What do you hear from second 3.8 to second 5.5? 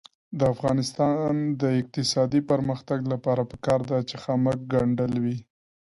ده چې خامک ګنډل وي.